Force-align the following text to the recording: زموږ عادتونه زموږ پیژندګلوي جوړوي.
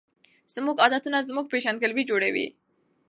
زموږ 0.55 0.77
عادتونه 0.83 1.17
زموږ 1.29 1.45
پیژندګلوي 1.51 2.03
جوړوي. 2.09 2.47